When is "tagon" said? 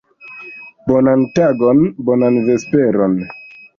1.39-1.85